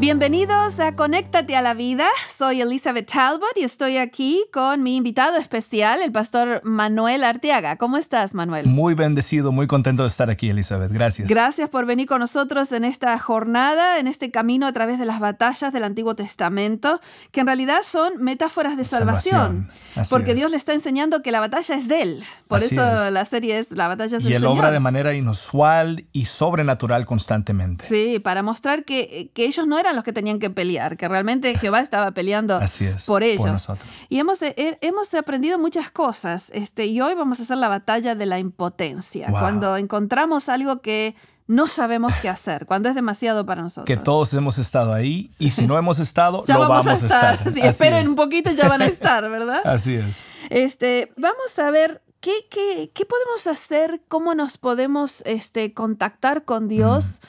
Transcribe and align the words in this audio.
Bienvenidos 0.00 0.80
a 0.80 0.96
Conéctate 0.96 1.54
a 1.54 1.62
la 1.62 1.72
Vida. 1.72 2.08
Soy 2.26 2.60
Elizabeth 2.60 3.12
Talbot 3.12 3.56
y 3.56 3.62
estoy 3.62 3.96
aquí 3.96 4.44
con 4.52 4.82
mi 4.82 4.96
invitado 4.96 5.36
especial, 5.36 6.02
el 6.02 6.10
pastor 6.10 6.60
Manuel 6.64 7.22
Arteaga. 7.22 7.76
¿Cómo 7.76 7.96
estás, 7.96 8.34
Manuel? 8.34 8.66
Muy 8.66 8.94
bendecido, 8.94 9.52
muy 9.52 9.68
contento 9.68 10.02
de 10.02 10.08
estar 10.08 10.30
aquí, 10.30 10.50
Elizabeth. 10.50 10.90
Gracias. 10.90 11.28
Gracias 11.28 11.68
por 11.68 11.86
venir 11.86 12.08
con 12.08 12.18
nosotros 12.18 12.72
en 12.72 12.84
esta 12.84 13.16
jornada, 13.20 14.00
en 14.00 14.08
este 14.08 14.32
camino 14.32 14.66
a 14.66 14.72
través 14.72 14.98
de 14.98 15.04
las 15.04 15.20
batallas 15.20 15.72
del 15.72 15.84
Antiguo 15.84 16.16
Testamento, 16.16 17.00
que 17.30 17.40
en 17.40 17.46
realidad 17.46 17.78
son 17.84 18.20
metáforas 18.20 18.76
de 18.76 18.84
salvación. 18.84 19.70
porque 20.10 20.34
Dios 20.34 20.50
le 20.50 20.56
está 20.56 20.74
enseñando 20.74 21.22
que 21.22 21.30
la 21.30 21.38
batalla 21.38 21.76
es 21.76 21.86
de 21.86 22.02
Él. 22.02 22.24
Por 22.48 22.64
eso 22.64 23.10
la 23.10 23.24
serie 23.24 23.58
es 23.58 23.70
La 23.70 23.86
batalla 23.86 24.16
es 24.18 24.24
del 24.24 24.32
Y 24.32 24.34
Él 24.34 24.44
obra 24.44 24.72
de 24.72 24.80
manera 24.80 25.14
inusual 25.14 26.06
y 26.12 26.24
sobrenatural 26.24 27.06
constantemente. 27.06 27.84
Sí, 27.84 28.18
para 28.18 28.42
mostrar 28.42 28.84
que, 28.84 29.30
que 29.32 29.44
ellos 29.44 29.68
no 29.68 29.78
eran 29.84 29.96
los 29.96 30.04
que 30.04 30.12
tenían 30.12 30.38
que 30.38 30.50
pelear, 30.50 30.96
que 30.96 31.08
realmente 31.08 31.56
Jehová 31.58 31.80
estaba 31.80 32.10
peleando 32.12 32.60
por 33.06 33.22
ellos. 33.22 33.68
y 34.08 34.18
hemos, 34.18 34.42
eh, 34.42 34.78
hemos 34.80 35.12
aprendido 35.14 35.58
muchas 35.58 35.90
cosas. 35.90 36.50
Este, 36.52 36.86
y 36.86 37.00
hoy 37.00 37.14
vamos 37.14 37.40
a 37.40 37.44
hacer 37.44 37.58
la 37.58 37.68
batalla 37.68 38.14
de 38.14 38.26
la 38.26 38.38
impotencia. 38.38 39.28
Cuando 39.30 39.76
encontramos 39.76 40.48
algo 40.48 40.80
que 40.80 41.14
no 41.46 41.66
sabemos 41.66 42.12
qué 42.22 42.28
hacer, 42.28 42.64
cuando 42.66 42.88
es 42.88 42.94
demasiado 42.94 43.44
para 43.44 43.62
nosotros. 43.62 43.86
Que 43.86 44.02
todos 44.02 44.32
hemos 44.34 44.58
estado 44.58 44.94
ahí 44.94 45.30
y 45.38 45.50
si 45.50 45.66
no 45.66 45.76
hemos 45.76 45.98
estado, 45.98 46.42
ya 46.46 46.54
lo 46.58 46.68
vamos, 46.68 46.86
a 46.86 46.94
estar. 46.94 47.52
Si 47.52 47.60
esperen 47.60 48.08
un 48.08 48.16
poquito 48.16 48.50
ya 48.52 48.68
van 48.68 48.82
a 48.82 48.86
estar, 48.86 49.28
¿verdad? 49.28 49.60
Así 49.64 49.94
es. 49.94 50.22
Este, 50.48 51.12
vamos 51.16 51.58
a 51.58 51.70
ver 51.70 52.02
qué, 52.20 52.32
qué, 52.50 52.90
qué 52.94 53.04
podemos 53.04 53.46
hacer, 53.46 54.00
cómo 54.08 54.34
nos 54.34 54.56
podemos 54.56 55.22
este, 55.26 55.74
contactar 55.74 56.44
con 56.44 56.68
Dios. 56.68 57.20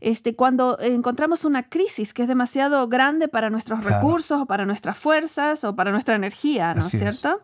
Este, 0.00 0.34
cuando 0.34 0.78
encontramos 0.80 1.44
una 1.44 1.68
crisis 1.68 2.14
que 2.14 2.22
es 2.22 2.28
demasiado 2.28 2.88
grande 2.88 3.28
para 3.28 3.50
nuestros 3.50 3.84
recursos 3.84 4.42
o 4.42 4.46
para 4.46 4.64
nuestras 4.64 4.96
fuerzas 4.96 5.64
o 5.64 5.74
para 5.74 5.90
nuestra 5.90 6.14
energía, 6.14 6.74
¿no 6.74 6.86
es 6.86 6.92
cierto? 6.92 7.40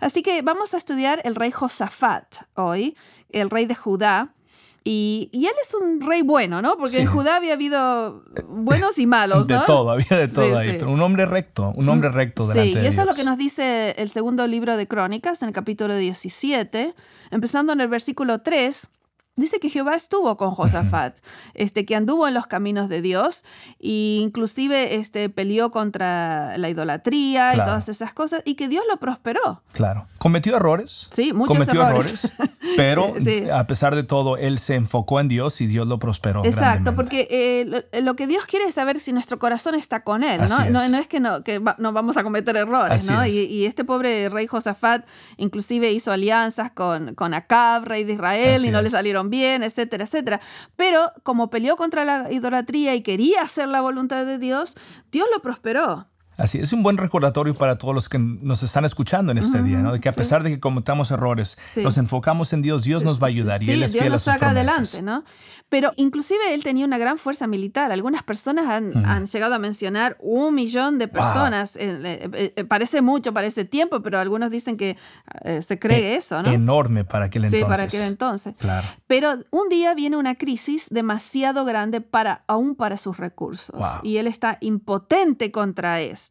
Así 0.00 0.22
que 0.22 0.42
vamos 0.42 0.72
a 0.74 0.78
estudiar 0.78 1.20
el 1.24 1.34
rey 1.34 1.50
Josafat 1.50 2.24
hoy, 2.54 2.96
el 3.30 3.50
rey 3.50 3.66
de 3.66 3.74
Judá. 3.74 4.34
Y, 4.82 5.28
él 5.34 5.52
es 5.62 5.74
un 5.74 6.00
rey 6.00 6.22
bueno, 6.22 6.62
¿no? 6.62 6.78
Porque 6.78 7.00
en 7.00 7.06
Judá 7.06 7.36
había 7.36 7.52
habido 7.52 8.24
buenos 8.48 8.98
y 8.98 9.06
malos, 9.06 9.46
¿no? 9.46 9.60
De 9.60 9.66
todo, 9.66 9.90
había 9.90 10.16
de 10.16 10.26
todo 10.26 10.56
ahí. 10.56 10.78
Pero 10.78 10.90
un 10.90 11.02
hombre 11.02 11.26
recto, 11.26 11.74
un 11.76 11.86
hombre 11.90 12.08
recto 12.08 12.48
delante 12.48 12.72
Sí, 12.72 12.84
y 12.84 12.86
eso 12.86 13.02
es 13.02 13.06
lo 13.06 13.14
que 13.14 13.24
nos 13.24 13.36
dice 13.36 13.94
el 13.98 14.08
segundo 14.08 14.46
libro 14.46 14.78
de 14.78 14.88
Crónicas, 14.88 15.42
en 15.42 15.48
el 15.48 15.54
capítulo 15.54 15.94
17, 15.96 16.94
empezando 17.30 17.74
en 17.74 17.82
el 17.82 17.88
versículo 17.88 18.40
3. 18.40 18.88
Dice 19.40 19.58
que 19.58 19.70
Jehová 19.70 19.94
estuvo 19.94 20.36
con 20.36 20.50
Josafat, 20.50 21.18
este, 21.54 21.84
que 21.84 21.96
anduvo 21.96 22.28
en 22.28 22.34
los 22.34 22.46
caminos 22.46 22.88
de 22.88 23.02
Dios 23.02 23.44
e 23.80 24.18
inclusive 24.20 24.96
este, 24.96 25.28
peleó 25.28 25.70
contra 25.70 26.56
la 26.58 26.68
idolatría 26.68 27.54
y 27.54 27.58
todas 27.58 27.88
esas 27.88 28.12
cosas 28.12 28.42
y 28.44 28.54
que 28.54 28.68
Dios 28.68 28.84
lo 28.88 28.98
prosperó. 28.98 29.62
Claro. 29.72 30.06
Cometió 30.18 30.56
errores. 30.56 31.08
Sí, 31.10 31.32
muchos 31.32 31.56
cometió 31.56 31.82
errores. 31.82 32.32
pero 32.76 33.14
a 33.52 33.66
pesar 33.66 33.94
de 33.94 34.02
todo, 34.02 34.36
él 34.36 34.58
se 34.58 34.74
enfocó 34.74 35.20
en 35.20 35.28
Dios 35.28 35.60
y 35.60 35.66
Dios 35.66 35.86
lo 35.86 35.98
prosperó. 35.98 36.44
Exacto, 36.44 36.94
porque 36.94 37.26
eh, 37.30 38.00
lo, 38.02 38.16
que 38.16 38.26
Dios 38.26 38.44
quiere 38.44 38.66
es 38.66 38.74
saber 38.74 39.00
si 39.00 39.12
nuestro 39.12 39.38
corazón 39.38 39.74
está 39.74 40.04
con 40.04 40.22
él, 40.22 40.42
¿no? 40.48 40.60
Es. 40.60 40.70
No, 40.70 40.80
es 40.82 41.08
que, 41.08 41.20
no, 41.20 41.42
que 41.42 41.60
no 41.78 41.92
vamos 41.92 42.16
a 42.16 42.22
cometer 42.22 42.56
errores, 42.56 43.04
¿no? 43.04 43.26
Y, 43.26 43.64
este 43.64 43.84
pobre 43.84 44.28
rey 44.28 44.46
Josafat 44.46 45.06
inclusive 45.36 45.90
hizo 45.92 46.12
alianzas 46.12 46.70
con, 46.70 47.14
con 47.14 47.34
Acab, 47.34 47.84
rey 47.84 48.04
de 48.04 48.14
Israel, 48.14 48.64
y 48.64 48.70
no 48.70 48.82
le 48.82 48.90
salieron 48.90 49.29
bien, 49.30 49.62
etcétera, 49.62 50.04
etcétera. 50.04 50.40
Pero 50.76 51.12
como 51.22 51.48
peleó 51.48 51.76
contra 51.76 52.04
la 52.04 52.30
idolatría 52.30 52.94
y 52.94 53.02
quería 53.02 53.42
hacer 53.42 53.68
la 53.68 53.80
voluntad 53.80 54.26
de 54.26 54.38
Dios, 54.38 54.76
Dios 55.10 55.28
lo 55.32 55.40
prosperó. 55.40 56.09
Así 56.40 56.58
es 56.58 56.72
un 56.72 56.82
buen 56.82 56.96
recordatorio 56.96 57.54
para 57.54 57.76
todos 57.76 57.94
los 57.94 58.08
que 58.08 58.18
nos 58.18 58.62
están 58.62 58.86
escuchando 58.86 59.30
en 59.30 59.38
este 59.38 59.62
día, 59.62 59.78
¿no? 59.78 59.92
De 59.92 60.00
que 60.00 60.08
a 60.08 60.12
pesar 60.12 60.42
de 60.42 60.50
que 60.50 60.60
cometamos 60.60 61.10
errores, 61.10 61.58
nos 61.76 61.98
enfocamos 61.98 62.52
en 62.54 62.62
Dios, 62.62 62.84
Dios 62.84 63.02
nos 63.02 63.22
va 63.22 63.26
a 63.26 63.30
ayudar 63.30 63.62
y 63.62 63.70
Él 63.70 63.82
es 63.82 63.92
Dios 63.92 64.02
fiel 64.02 64.12
nos 64.12 64.26
a 64.26 64.34
sus 64.34 64.42
adelante, 64.42 65.02
¿no? 65.02 65.22
Pero 65.70 65.92
inclusive 65.96 66.52
él 66.52 66.64
tenía 66.64 66.84
una 66.84 66.98
gran 66.98 67.16
fuerza 67.16 67.46
militar. 67.46 67.92
Algunas 67.92 68.24
personas 68.24 68.66
han, 68.68 69.26
llegado 69.26 69.54
a 69.54 69.58
mencionar 69.60 70.16
un 70.20 70.52
millón 70.54 70.98
de 70.98 71.06
personas. 71.06 71.76
Eh, 71.76 71.96
eh, 72.02 72.52
eh, 72.56 72.64
parece 72.64 73.02
mucho 73.02 73.32
para 73.32 73.46
ese 73.46 73.64
tiempo, 73.64 74.02
pero 74.02 74.18
algunos 74.18 74.50
dicen 74.50 74.76
que 74.76 74.96
se 75.62 75.78
cree 75.78 76.16
eso, 76.16 76.42
¿no? 76.42 76.50
Enorme 76.50 77.04
para 77.04 77.26
aquel 77.26 77.44
entonces. 77.44 77.64
Sí, 77.64 77.70
para 77.70 77.84
aquel 77.84 78.02
entonces. 78.02 78.54
Claro. 78.58 78.88
Pero 79.06 79.38
un 79.50 79.68
día 79.68 79.94
viene 79.94 80.16
una 80.16 80.34
crisis 80.34 80.88
demasiado 80.90 81.64
grande 81.64 82.00
para 82.00 82.42
aún 82.48 82.74
para 82.74 82.96
sus 82.96 83.18
recursos. 83.18 83.80
Y 84.02 84.16
él 84.16 84.26
está 84.26 84.58
impotente 84.60 85.52
contra 85.52 86.00
esto. 86.00 86.29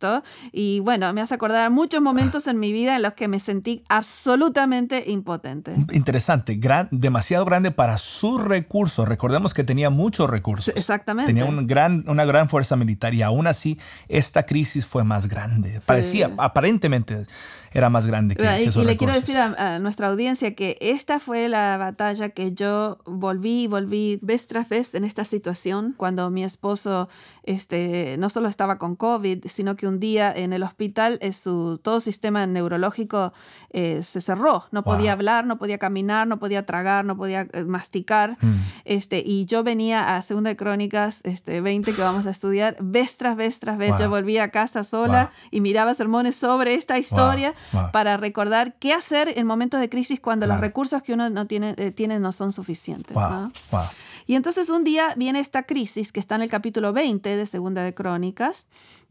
Y 0.51 0.79
bueno, 0.79 1.11
me 1.13 1.21
hace 1.21 1.35
acordar 1.35 1.71
muchos 1.71 2.01
momentos 2.01 2.47
en 2.47 2.59
mi 2.59 2.71
vida 2.71 2.95
en 2.95 3.01
los 3.01 3.13
que 3.13 3.27
me 3.27 3.39
sentí 3.39 3.83
absolutamente 3.89 5.03
impotente. 5.07 5.75
Interesante, 5.91 6.55
gran, 6.55 6.87
demasiado 6.91 7.45
grande 7.45 7.71
para 7.71 7.97
sus 7.97 8.41
recursos 8.41 9.07
recordemos 9.07 9.53
que 9.53 9.63
tenía 9.63 9.89
muchos 9.89 10.29
recursos. 10.29 10.73
Exactamente. 10.75 11.29
Tenía 11.29 11.45
un 11.45 11.67
gran, 11.67 12.05
una 12.07 12.25
gran 12.25 12.47
fuerza 12.49 12.75
militar 12.75 13.13
y 13.13 13.21
aún 13.21 13.47
así 13.47 13.77
esta 14.07 14.45
crisis 14.45 14.85
fue 14.85 15.03
más 15.03 15.27
grande. 15.27 15.81
Parecía, 15.85 16.31
aparentemente, 16.37 17.25
era 17.71 17.89
más 17.89 18.07
grande 18.07 18.35
que, 18.35 18.43
y, 18.43 18.79
y 18.79 18.85
le 18.85 18.97
quiero 18.97 19.13
decir 19.13 19.37
a, 19.37 19.79
nuestra 19.79 20.07
audiencia 20.07 20.55
que 20.55 20.77
esta 20.81 21.19
fue 21.19 21.49
la 21.49 21.77
batalla 21.77 22.29
que 22.29 22.53
yo 22.53 22.97
volví 23.05 23.63
y 23.63 23.67
volví 23.67 24.19
vez 24.21 24.47
tras 24.47 24.69
vez 24.69 24.95
en 24.95 25.03
esta 25.03 25.23
situación 25.23 25.93
cuando 25.95 26.29
mi 26.29 26.43
esposo 26.43 27.09
este, 27.43 28.15
no 28.17 28.29
solo 28.29 28.47
estaba 28.47 28.77
con 28.77 28.95
COVID, 28.95 29.45
sino 29.47 29.75
que 29.75 29.87
un 29.89 29.99
día 29.99 30.31
en 30.31 30.53
el 30.53 30.63
hospital 30.63 31.17
eh, 31.21 31.33
su, 31.33 31.79
todo 31.81 31.99
sistema 31.99 32.47
neurológico 32.47 33.33
eh, 33.71 34.01
se 34.03 34.21
cerró. 34.21 34.65
No 34.71 34.83
podía 34.83 35.11
hablar, 35.11 35.45
no 35.45 35.57
podía 35.57 35.77
caminar, 35.77 36.27
no 36.27 36.39
podía 36.39 36.65
tragar, 36.65 37.05
no 37.05 37.17
podía 37.17 37.47
eh, 37.51 37.63
masticar. 37.65 38.37
Mm. 38.41 38.55
Este, 38.85 39.21
y 39.25 39.45
yo 39.45 39.63
venía 39.63 40.15
a 40.15 40.21
Segunda 40.21 40.49
de 40.49 40.55
Crónicas 40.55 41.19
este, 41.23 41.61
20 41.61 41.93
que 41.93 42.01
vamos 42.01 42.25
a 42.25 42.29
estudiar, 42.29 42.77
vez 42.79 43.17
tras 43.17 43.35
vez 43.35 43.59
tras 43.59 43.77
vez. 43.77 43.93
Yo 43.99 44.09
volvía 44.09 44.43
a 44.43 44.49
casa 44.49 44.83
sola 44.83 45.31
y 45.51 45.61
miraba 45.61 45.93
sermones 45.93 46.35
sobre 46.35 46.75
esta 46.75 46.97
historia 46.97 47.53
para 47.91 48.17
recordar 48.17 48.75
qué 48.79 48.93
hacer 48.93 49.33
en 49.37 49.45
momentos 49.45 49.79
de 49.79 49.89
crisis 49.89 50.19
cuando 50.19 50.47
los 50.47 50.59
recursos 50.59 51.01
que 51.03 51.13
uno 51.13 51.29
no 51.29 51.47
tiene, 51.47 51.75
eh, 51.77 51.91
tiene 51.91 52.19
no 52.19 52.31
son 52.31 52.51
suficientes. 52.51 53.15
Y 54.25 54.35
entonces 54.35 54.69
un 54.69 54.83
día 54.83 55.13
viene 55.15 55.39
esta 55.39 55.63
crisis 55.63 56.11
que 56.11 56.19
está 56.19 56.35
en 56.35 56.43
el 56.43 56.49
capítulo 56.49 56.93
20 56.93 57.35
de 57.35 57.45
Segunda 57.45 57.83
de 57.83 57.93
Crónicas, 57.93 58.67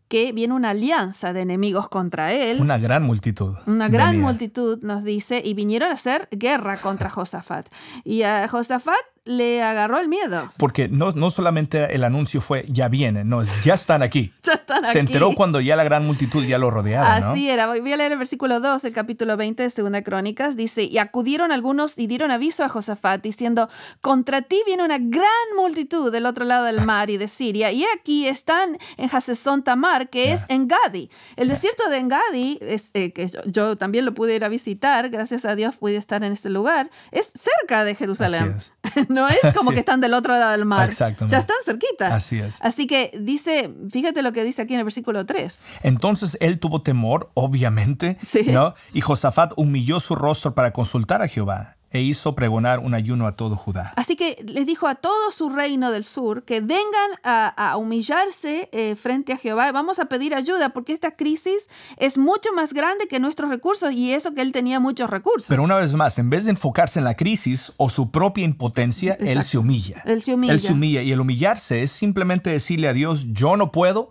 que 0.09 0.33
viene 0.33 0.55
una 0.55 0.71
alianza 0.71 1.33
de 1.33 1.43
enemigos 1.43 1.89
contra 1.89 2.33
él. 2.33 2.61
Una 2.61 2.79
gran 2.79 3.03
multitud. 3.03 3.55
Una 3.67 3.89
gran 3.89 4.21
multitud, 4.21 4.83
nos 4.83 5.05
dice, 5.05 5.43
y 5.45 5.55
vinieron 5.55 5.91
a 5.91 5.95
hacer 5.95 6.29
guerra 6.31 6.79
contra 6.79 7.11
Josafat. 7.19 7.69
Y 8.05 8.23
a 8.23 8.49
Josafat 8.49 8.97
le 9.29 9.63
agarró 9.63 9.99
el 9.99 10.09
miedo. 10.09 10.49
Porque 10.57 10.89
no, 10.89 11.13
no 11.13 11.31
solamente 11.31 11.95
el 11.95 12.03
anuncio 12.03 12.41
fue 12.41 12.65
ya 12.69 12.89
vienen, 12.89 13.29
no, 13.29 13.43
ya 13.63 13.75
están 13.75 14.03
aquí. 14.03 14.33
ya 14.43 14.55
están 14.55 14.85
Se 14.87 14.99
enteró 14.99 15.35
cuando 15.35 15.61
ya 15.61 15.77
la 15.77 15.85
gran 15.85 16.07
multitud 16.07 16.45
ya 16.45 16.57
lo 16.57 16.71
rodeaba. 16.71 17.17
Así 17.17 17.51
era. 17.51 17.67
Voy 17.67 17.93
a 17.93 17.97
leer 17.97 18.13
el 18.13 18.19
versículo 18.19 18.59
2, 18.61 18.85
el 18.85 18.95
capítulo 18.95 19.37
20 19.37 19.63
de 19.63 19.71
Segunda 19.71 20.03
Crónicas. 20.03 20.57
Dice, 20.57 20.85
y 20.85 20.97
acudieron 20.97 21.53
algunos 21.53 21.99
y 21.99 22.07
dieron 22.07 22.31
aviso 22.31 22.65
a 22.65 22.71
Josafat 22.71 23.23
diciendo, 23.23 23.69
contra 24.01 24.41
ti 24.41 24.63
viene 24.65 24.83
una 24.83 24.99
gran 24.99 25.29
multitud 25.57 26.11
del 26.11 26.25
otro 26.25 26.47
lado 26.47 26.65
del 26.65 26.81
mar 26.81 27.11
y 27.11 27.19
de 27.19 27.29
Siria. 27.29 27.71
Y 27.71 27.85
aquí 27.99 28.27
están 28.27 28.79
en 28.97 29.11
Hasesón 29.13 29.63
Tamar, 29.63 30.09
que 30.09 30.33
es 30.33 30.41
en 30.49 30.69
Gadi. 30.69 31.11
El 31.37 31.49
desierto 31.49 31.91
de 31.91 31.99
Engadi, 31.99 32.59
es, 32.63 32.91
eh, 32.95 33.13
que 33.13 33.31
yo, 33.47 33.77
también 33.77 34.07
lo 34.07 34.15
pude 34.15 34.35
ir 34.35 34.45
a 34.45 34.49
visitar, 34.49 35.11
gracias 35.11 35.45
a 35.45 35.55
Dios 35.55 35.77
pude 35.77 35.97
estar 35.97 36.25
en 36.25 36.33
este 36.33 36.49
lugar, 36.49 36.91
es 37.13 37.31
cerca 37.35 37.85
de 37.85 37.95
Jerusalén. 37.95 38.57
no 39.19 39.29
es 39.29 39.39
como 39.57 39.73
que 39.73 39.81
están 39.81 40.01
del 40.01 40.15
otro 40.15 40.39
lado 40.39 40.53
del 40.53 40.65
mar. 40.65 40.91
Ya 40.91 41.39
están 41.39 41.57
cerquita. 41.65 42.15
Así 42.15 42.39
es. 42.39 42.59
Así 42.61 42.87
que 42.87 43.11
dice, 43.21 43.71
fíjate 43.91 44.23
lo 44.23 44.33
que 44.33 44.45
dice 44.45 44.63
aquí 44.63 44.75
en 44.75 44.81
el 44.81 44.85
versículo 44.85 45.27
3. 45.27 45.59
Entonces 45.83 46.37
él 46.41 46.59
tuvo 46.59 46.83
temor, 46.83 47.31
obviamente, 47.35 48.19
¿no? 48.47 48.75
Y 48.93 49.01
Josafat 49.01 49.53
humilló 49.57 50.01
su 50.01 50.15
rostro 50.15 50.55
para 50.55 50.73
consultar 50.73 51.23
a 51.23 51.29
Jehová. 51.29 51.78
E 51.91 52.03
hizo 52.03 52.35
pregonar 52.35 52.81
un 52.81 52.95
ayuno 52.95 53.27
a 53.27 53.35
todo 53.37 53.57
Judá. 53.57 53.93
Así 53.97 54.17
que 54.17 54.45
les 54.47 54.67
dijo 54.67 54.87
a 54.89 54.95
todo 54.95 55.31
su 55.31 55.49
reino 55.49 55.91
del 55.91 56.05
sur 56.05 56.45
que 56.45 56.61
vengan 56.61 57.11
a, 57.25 57.77
humillarse 57.77 58.69
eh, 58.73 58.97
frente 58.97 59.33
a 59.33 59.37
Jehová. 59.37 59.71
Vamos 59.73 59.99
a 59.99 60.07
pedir 60.07 60.35
ayuda 60.35 60.71
porque 60.71 60.93
esta 60.93 61.17
crisis 61.17 61.69
es 61.97 62.19
mucho 62.19 62.53
más 62.55 62.73
grande 62.73 63.09
que 63.09 63.19
nuestros 63.21 63.51
recursos 63.51 63.93
y 63.93 64.13
eso 64.13 64.35
que 64.35 64.43
él 64.43 64.53
tenía 64.53 64.81
muchos 64.81 65.11
recursos. 65.11 65.49
Pero 65.49 65.63
una 65.63 65.77
vez 65.77 65.95
más, 65.95 66.19
en 66.19 66.31
vez 66.31 66.45
de 66.45 66.51
enfocarse 66.51 66.99
en 66.99 67.05
la 67.05 67.15
crisis 67.15 67.73
o 67.77 67.89
su 67.89 68.11
propia 68.11 68.45
impotencia, 68.45 69.17
él 69.21 69.43
se 69.43 69.59
humilla. 69.59 70.03
Él 70.05 70.23
se 70.23 70.35
humilla. 70.35 70.53
Él 70.53 70.61
se 70.61 70.73
humilla 70.73 71.03
y 71.03 71.13
el 71.13 71.21
humillarse 71.21 71.83
es 71.83 71.91
simplemente 71.91 72.51
decirle 72.51 72.89
a 72.89 72.93
Dios, 72.93 73.27
yo 73.33 73.57
no 73.57 73.73
puedo, 73.73 74.11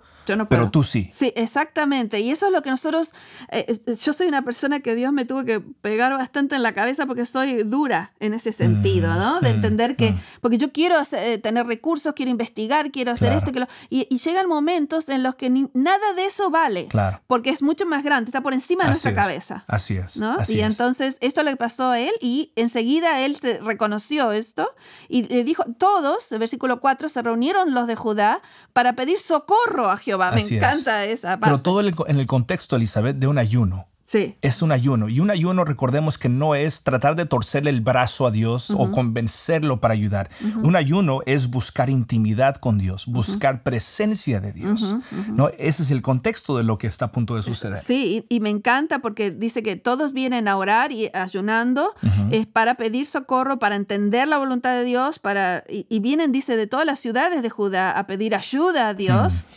pero 0.49 0.69
tú 0.69 0.83
sí. 0.83 1.09
Sí, 1.13 1.31
exactamente. 1.35 2.19
Y 2.19 2.31
eso 2.31 2.47
es 2.47 2.51
lo 2.51 2.61
que 2.61 2.69
nosotros, 2.69 3.13
eh, 3.49 3.77
yo 4.01 4.13
soy 4.13 4.27
una 4.27 4.41
persona 4.43 4.79
que 4.79 4.95
Dios 4.95 5.13
me 5.13 5.25
tuvo 5.25 5.43
que 5.43 5.59
pegar 5.59 6.13
bastante 6.13 6.55
en 6.55 6.63
la 6.63 6.73
cabeza 6.73 7.05
porque 7.05 7.25
soy 7.25 7.63
dura 7.63 8.13
en 8.19 8.33
ese 8.33 8.51
sentido, 8.51 9.11
mm, 9.11 9.17
¿no? 9.17 9.41
De 9.41 9.51
mm, 9.51 9.55
entender 9.55 9.95
que, 9.95 10.11
mm. 10.11 10.19
porque 10.41 10.57
yo 10.57 10.71
quiero 10.71 10.95
eh, 11.11 11.37
tener 11.37 11.65
recursos, 11.65 12.13
quiero 12.13 12.31
investigar, 12.31 12.91
quiero 12.91 13.11
hacer 13.11 13.33
esto, 13.33 13.51
que 13.51 13.65
y, 13.89 14.05
llegan 14.17 14.47
momentos 14.47 15.09
en 15.09 15.23
los 15.23 15.35
que 15.35 15.49
nada 15.49 16.13
de 16.15 16.25
eso 16.25 16.49
vale. 16.49 16.87
Claro. 16.87 17.21
Porque 17.27 17.49
es 17.49 17.61
mucho 17.61 17.85
más 17.85 18.03
grande, 18.03 18.29
está 18.29 18.41
por 18.41 18.53
encima 18.53 18.83
de 18.83 18.89
nuestra 18.91 19.15
cabeza. 19.15 19.63
Así 19.67 19.95
es. 19.95 20.17
¿no? 20.17 20.37
y 20.47 20.61
entonces 20.61 21.17
esto 21.21 21.43
le 21.43 21.55
pasó 21.55 21.91
a 21.91 21.99
él 21.99 22.11
y 22.21 22.51
enseguida 22.55 23.21
él 23.21 23.35
se 23.35 23.59
reconoció 23.59 24.31
esto 24.31 24.73
y 25.07 25.23
le 25.23 25.43
dijo, 25.43 25.63
todos, 25.77 26.31
el 26.31 26.39
versículo 26.39 26.79
4, 26.79 27.09
se 27.09 27.21
reunieron 27.21 27.73
los 27.73 27.87
de 27.87 27.95
Judá 27.95 28.41
para 28.73 28.93
pedir 28.93 29.17
socorro 29.17 29.89
a 29.89 29.97
Jehová 29.97 30.16
me 30.17 30.41
encanta 30.41 31.05
esa 31.05 31.39
parte. 31.39 31.45
Pero 31.45 31.61
todo 31.61 31.81
en 31.81 32.19
el 32.19 32.27
contexto, 32.27 32.75
Elizabeth, 32.75 33.17
de 33.17 33.27
un 33.27 33.37
ayuno. 33.37 33.87
Sí. 34.07 34.37
Es 34.41 34.61
un 34.61 34.71
ayuno. 34.71 35.09
Y 35.09 35.19
un 35.19 35.29
ayuno, 35.29 35.65
recordemos 35.65 36.17
que 36.17 36.29
no 36.29 36.55
es 36.55 36.83
tratar 36.83 37.17
de 37.17 37.25
torcerle 37.25 37.69
el 37.69 37.81
brazo 37.81 38.25
a 38.25 38.31
Dios 38.31 38.71
o 38.71 38.89
convencerlo 38.89 39.81
para 39.81 39.93
ayudar. 39.93 40.29
Un 40.63 40.77
ayuno 40.77 41.19
es 41.25 41.49
buscar 41.49 41.89
intimidad 41.89 42.55
con 42.55 42.77
Dios, 42.77 43.05
buscar 43.05 43.63
presencia 43.63 44.39
de 44.39 44.53
Dios. 44.53 44.95
¿no? 45.33 45.49
Ese 45.57 45.83
es 45.83 45.91
el 45.91 46.01
contexto 46.01 46.57
de 46.57 46.63
lo 46.63 46.77
que 46.77 46.87
está 46.87 47.05
a 47.05 47.11
punto 47.11 47.35
de 47.35 47.43
suceder. 47.43 47.79
Sí, 47.79 48.25
y, 48.29 48.39
me 48.39 48.49
encanta 48.49 48.99
porque 48.99 49.29
dice 49.29 49.61
que 49.61 49.75
todos 49.75 50.13
vienen 50.13 50.47
a 50.47 50.55
orar 50.55 50.93
y 50.93 51.09
ayunando 51.13 51.93
es 52.31 52.45
para 52.45 52.75
pedir 52.75 53.07
socorro, 53.07 53.59
para 53.59 53.75
entender 53.75 54.29
la 54.29 54.37
voluntad 54.37 54.71
de 54.71 54.85
Dios, 54.85 55.19
para, 55.19 55.65
y, 55.67 55.99
vienen, 55.99 56.31
dice, 56.31 56.55
de 56.55 56.65
todas 56.65 56.85
las 56.85 56.99
ciudades 56.99 57.43
de 57.43 57.49
Judá 57.49 57.91
a 57.91 58.07
pedir 58.07 58.35
ayuda 58.35 58.87
a 58.87 58.93
Dios. 58.93 59.47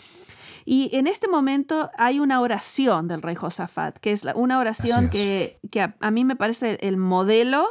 Y 0.72 0.88
en 0.92 1.08
este 1.08 1.26
momento 1.26 1.90
hay 1.98 2.20
una 2.20 2.40
oración 2.40 3.08
del 3.08 3.22
rey 3.22 3.34
Josafat, 3.34 3.98
que 3.98 4.12
es 4.12 4.24
una 4.36 4.60
oración 4.60 5.10
que, 5.10 5.58
a, 5.98 6.10
mí 6.12 6.24
me 6.24 6.36
parece 6.36 6.78
el 6.82 6.96
modelo 6.96 7.66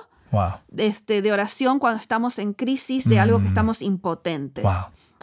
este, 0.75 1.21
de 1.21 1.31
oración 1.31 1.79
cuando 1.79 2.01
estamos 2.01 2.37
en 2.39 2.51
crisis 2.51 3.07
de 3.07 3.17
algo 3.17 3.37
que 3.37 3.45
mm. 3.45 3.47
estamos 3.47 3.81
impotentes. 3.81 4.65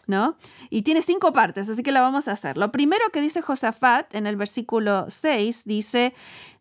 ¿no? 0.06 0.38
Y 0.70 0.82
tiene 0.82 1.02
cinco 1.02 1.34
partes, 1.34 1.68
así 1.68 1.82
que 1.82 1.92
la 1.92 2.00
vamos 2.00 2.28
a 2.28 2.32
hacer. 2.32 2.56
Lo 2.56 2.72
primero 2.72 3.04
que 3.12 3.20
dice 3.20 3.42
Josafat 3.42 4.14
en 4.14 4.26
el 4.26 4.36
versículo 4.36 5.10
6 5.10 5.64
dice, 5.66 6.14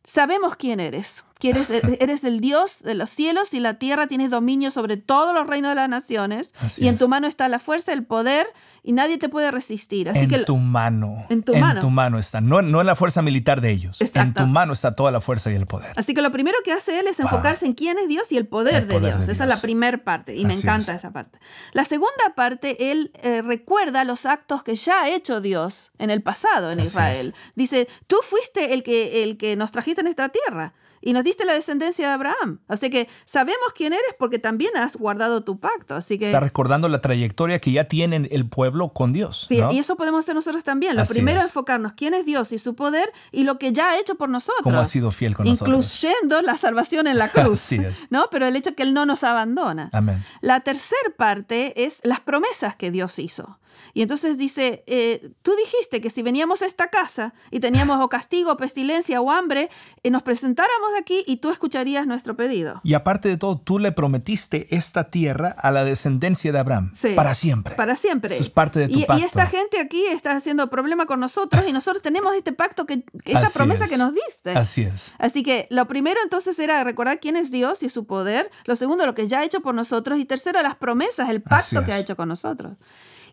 sabemos 0.03 0.57
quién 0.57 0.81
eres. 0.81 1.23
Eres, 1.49 1.69
eres, 1.69 2.23
el 2.23 2.39
Dios 2.39 2.81
de 2.83 2.95
los 2.95 3.09
cielos 3.09 3.53
y 3.53 3.59
la 3.59 3.75
tierra, 3.75 4.07
tienes 4.07 4.29
dominio 4.29 4.71
sobre 4.71 4.97
todos 4.97 5.33
los 5.33 5.47
reinos 5.47 5.71
de 5.71 5.75
las 5.75 5.89
naciones. 5.89 6.53
y 6.77 6.87
en 6.87 6.97
tu 6.97 7.07
mano 7.07 7.27
está 7.27 7.47
la 7.49 7.59
fuerza, 7.59 7.93
el 7.93 8.03
poder, 8.03 8.47
y 8.83 8.91
nadie 8.91 9.17
te 9.17 9.29
puede 9.29 9.51
resistir. 9.51 10.09
Así 10.09 10.19
en 10.19 10.29
que, 10.29 10.39
tu 10.39 10.57
mano. 10.57 11.15
En 11.29 11.43
tu 11.43 11.55
mano. 11.55 11.75
En 11.75 11.79
tu 11.79 11.89
mano 11.89 12.19
está. 12.19 12.41
No, 12.41 12.61
no 12.61 12.81
en 12.81 12.87
la 12.87 12.95
fuerza 12.95 13.21
militar 13.21 13.61
de 13.61 13.71
ellos. 13.71 13.99
En 14.01 14.33
tu 14.33 14.45
mano 14.45 14.73
está 14.73 14.95
toda 14.95 15.11
la 15.11 15.21
fuerza 15.21 15.51
y 15.51 15.55
el 15.55 15.65
poder. 15.65 15.91
Así 15.95 16.13
que 16.13 16.21
lo 16.21 16.31
primero 16.31 16.57
que 16.63 16.71
hace 16.71 16.99
él 16.99 17.07
es 17.07 17.19
enfocarse 17.19 17.65
en 17.65 17.73
quién 17.73 17.97
es 17.97 18.07
Dios 18.07 18.31
y 18.31 18.37
el 18.37 18.47
poder, 18.47 18.87
de, 18.87 18.99
Dios. 18.99 19.27
Esa 19.27 19.43
es 19.43 19.49
la 19.49 19.61
primera 19.61 19.97
parte, 19.97 20.35
y 20.35 20.45
me 20.45 20.53
encanta 20.53 20.93
esa 20.93 21.11
parte. 21.11 21.39
La 21.73 21.83
segunda 21.83 22.33
parte, 22.35 22.91
él 22.91 23.11
eh, 23.21 23.41
recuerda 23.41 24.03
los 24.03 24.25
actos 24.25 24.63
que 24.63 24.75
ya 24.75 25.03
ha 25.03 25.09
hecho 25.09 25.41
Dios 25.41 25.91
en 25.97 26.09
el 26.09 26.21
pasado 26.21 26.71
en 26.71 26.79
Israel. 26.79 27.33
Dice, 27.55 27.87
tú 28.07 28.17
fuiste 28.21 28.73
el 28.73 28.83
que, 28.83 29.23
el 29.23 29.37
que 29.37 29.55
nos 29.55 29.71
trajiste 29.71 30.01
en 30.01 30.07
esta 30.07 30.29
tierra 30.29 30.73
y 31.05 31.13
nos 31.13 31.23
diste 31.23 31.45
la 31.45 31.53
descendencia 31.53 32.07
de 32.07 32.13
Abraham. 32.13 32.59
Así 32.67 32.89
que 32.89 33.07
sabemos 33.25 33.67
quién 33.75 33.93
eres 33.93 34.15
porque 34.17 34.39
también 34.39 34.75
has 34.75 34.97
guardado 34.97 35.43
tu 35.43 35.59
pacto. 35.59 35.95
Así 35.95 36.17
que 36.17 36.25
está 36.25 36.39
recordando 36.39 36.89
la 36.89 36.99
trayectoria 36.99 37.59
que 37.59 37.71
ya 37.71 37.87
tiene 37.87 38.27
el 38.31 38.49
pueblo 38.49 38.89
con 38.89 39.13
Dios. 39.13 39.45
Sí, 39.47 39.61
y 39.71 39.77
eso 39.77 39.95
podemos 39.95 40.25
hacer 40.25 40.33
nosotros 40.33 40.63
también. 40.63 40.97
Lo 40.97 41.05
primero 41.05 41.39
es 41.39 41.45
enfocarnos 41.45 41.93
quién 41.93 42.15
es 42.15 42.25
Dios 42.25 42.51
y 42.51 42.57
su 42.57 42.73
poder 42.75 43.13
y 43.31 43.43
lo 43.43 43.59
que 43.59 43.71
ya 43.71 43.91
ha 43.91 43.99
hecho 43.99 44.15
por 44.15 44.29
nosotros. 44.29 44.63
Cómo 44.63 44.79
ha 44.79 44.85
sido 44.85 45.11
fiel 45.11 45.35
con 45.35 45.45
incluyendo 45.45 45.77
nosotros. 45.77 46.03
Incluyendo 46.03 46.41
la 46.41 46.57
salvación 46.57 47.05
en 47.05 47.19
la 47.19 47.29
cruz. 47.31 47.69
¿no? 48.09 48.27
Pero 48.31 48.47
el 48.47 48.55
hecho 48.55 48.73
que 48.73 48.81
Él 48.81 48.95
no 48.95 49.05
nos 49.05 49.23
abandona. 49.23 49.91
Amén. 49.93 50.25
La 50.41 50.61
tercera 50.61 51.11
parte 51.15 51.85
es 51.85 51.99
las 52.03 52.19
promesas 52.19 52.75
que 52.75 52.89
Dios 52.89 53.19
hizo. 53.19 53.59
Y 53.93 54.01
entonces 54.01 54.37
dice, 54.37 54.83
eh, 54.87 55.31
tú 55.41 55.51
dijiste 55.55 56.01
que 56.01 56.09
si 56.09 56.21
veníamos 56.21 56.61
a 56.61 56.65
esta 56.65 56.87
casa 56.87 57.33
y 57.51 57.59
teníamos 57.59 58.01
o 58.01 58.09
castigo, 58.09 58.57
pestilencia 58.57 59.21
o 59.21 59.31
hambre, 59.31 59.69
eh, 60.03 60.09
nos 60.09 60.23
presentáramos 60.23 60.94
aquí 60.97 61.23
y 61.27 61.37
tú 61.37 61.51
escucharías 61.51 62.07
nuestro 62.07 62.35
pedido. 62.35 62.81
Y 62.83 62.93
aparte 62.93 63.29
de 63.29 63.37
todo, 63.37 63.57
tú 63.57 63.79
le 63.79 63.91
prometiste 63.91 64.67
esta 64.75 65.09
tierra 65.09 65.55
a 65.57 65.71
la 65.71 65.83
descendencia 65.83 66.51
de 66.51 66.59
Abraham. 66.59 66.93
Para 67.15 67.35
siempre. 67.35 67.75
Para 67.75 67.95
siempre. 67.95 68.33
Eso 68.35 68.43
es 68.43 68.49
parte 68.49 68.79
de 68.79 68.87
tu 68.89 68.99
y, 68.99 69.05
pacto. 69.05 69.21
Y 69.21 69.25
esta 69.25 69.45
gente 69.45 69.79
aquí 69.79 70.05
está 70.07 70.35
haciendo 70.35 70.69
problema 70.69 71.05
con 71.05 71.19
nosotros 71.19 71.65
y 71.67 71.71
nosotros 71.71 72.01
tenemos 72.01 72.35
este 72.35 72.53
pacto, 72.53 72.85
que, 72.85 73.03
esta 73.25 73.49
promesa 73.49 73.87
que 73.87 73.97
nos 73.97 74.13
diste. 74.13 74.51
Así 74.51 74.83
es. 74.83 75.13
Así 75.17 75.43
que 75.43 75.67
lo 75.69 75.87
primero 75.87 76.19
entonces 76.23 76.57
era 76.59 76.83
recordar 76.83 77.19
quién 77.19 77.37
es 77.37 77.51
Dios 77.51 77.83
y 77.83 77.89
su 77.89 78.05
poder. 78.05 78.49
Lo 78.65 78.75
segundo, 78.75 79.05
lo 79.05 79.15
que 79.15 79.27
ya 79.27 79.39
ha 79.39 79.43
hecho 79.43 79.61
por 79.61 79.75
nosotros. 79.75 80.19
Y 80.19 80.25
tercero, 80.25 80.61
las 80.61 80.75
promesas, 80.75 81.29
el 81.29 81.41
pacto 81.41 81.85
que 81.85 81.93
ha 81.93 81.99
hecho 81.99 82.15
con 82.15 82.29
nosotros. 82.29 82.77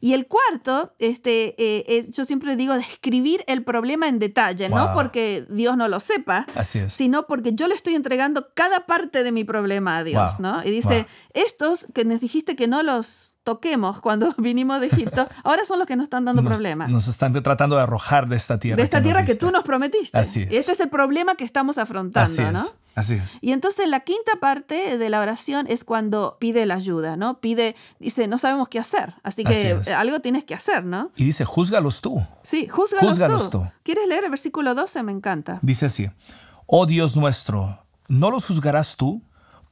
Y 0.02 0.14
el 0.14 0.26
cuarto, 0.26 0.96
este, 0.98 1.54
eh, 1.58 2.04
yo 2.10 2.24
siempre 2.24 2.56
digo 2.56 2.74
describir 2.74 3.44
el 3.46 3.62
problema 3.62 4.08
en 4.08 4.18
detalle, 4.18 4.68
no 4.68 4.94
porque 4.94 5.46
Dios 5.48 5.76
no 5.76 5.86
lo 5.86 6.00
sepa, 6.00 6.44
sino 6.88 7.28
porque 7.28 7.52
yo 7.54 7.68
le 7.68 7.76
estoy 7.76 7.94
entregando 7.94 8.48
cada 8.52 8.84
parte 8.86 9.22
de 9.22 9.30
mi 9.30 9.44
problema 9.44 9.98
a 9.98 10.02
Dios, 10.02 10.40
¿no? 10.40 10.64
Y 10.64 10.72
dice, 10.72 11.06
estos 11.34 11.86
que 11.94 12.04
nos 12.04 12.20
dijiste 12.20 12.56
que 12.56 12.66
no 12.66 12.82
los 12.82 13.36
toquemos 13.44 14.00
cuando 14.00 14.34
vinimos 14.38 14.80
de 14.80 14.88
Egipto, 14.88 15.28
ahora 15.44 15.64
son 15.64 15.78
los 15.78 15.86
que 15.86 15.94
nos 15.94 16.04
están 16.04 16.24
dando 16.24 16.42
problemas. 16.42 16.90
Nos 16.90 17.06
están 17.06 17.40
tratando 17.40 17.76
de 17.76 17.82
arrojar 17.82 18.28
de 18.28 18.34
esta 18.34 18.58
tierra. 18.58 18.78
De 18.78 18.82
esta 18.82 19.02
tierra 19.02 19.24
que 19.24 19.36
tú 19.36 19.52
nos 19.52 19.62
prometiste. 19.62 20.18
Así 20.18 20.42
es. 20.42 20.52
Este 20.52 20.72
es 20.72 20.80
el 20.80 20.88
problema 20.88 21.36
que 21.36 21.44
estamos 21.44 21.78
afrontando, 21.78 22.42
Así 22.42 22.52
¿no? 22.52 22.64
Es. 22.64 22.74
Así 22.94 23.14
es. 23.14 23.38
Y 23.40 23.52
entonces 23.52 23.88
la 23.88 24.00
quinta 24.00 24.32
parte 24.40 24.98
de 24.98 25.08
la 25.08 25.20
oración 25.20 25.66
es 25.68 25.84
cuando 25.84 26.36
pide 26.38 26.66
la 26.66 26.74
ayuda, 26.74 27.16
¿no? 27.16 27.40
Pide, 27.40 27.74
dice, 27.98 28.26
no 28.26 28.38
sabemos 28.38 28.68
qué 28.68 28.78
hacer, 28.78 29.14
así 29.22 29.44
que 29.44 29.80
algo 29.96 30.20
tienes 30.20 30.44
que 30.44 30.54
hacer, 30.54 30.84
¿no? 30.84 31.10
Y 31.16 31.24
dice, 31.24 31.44
júzgalos 31.44 32.00
tú. 32.00 32.24
Sí, 32.42 32.68
júzgalos, 32.68 33.50
tú. 33.50 33.66
¿Quieres 33.82 34.06
leer 34.08 34.24
el 34.24 34.30
versículo 34.30 34.74
12? 34.74 35.02
Me 35.02 35.12
encanta. 35.12 35.58
Dice 35.62 35.86
así, 35.86 36.10
oh 36.66 36.86
Dios 36.86 37.16
nuestro, 37.16 37.84
¿no 38.08 38.30
los 38.30 38.46
juzgarás 38.46 38.96
tú? 38.96 39.22